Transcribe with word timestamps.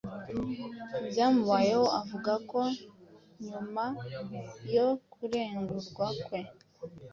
ku 0.93 0.97
byamubayeho. 1.09 1.85
Avuga 1.99 2.31
ko 2.49 2.61
na 2.71 2.75
nyuma 3.45 3.85
yo 4.75 4.87
kurekurwa 5.13 6.07
kwe, 6.25 6.39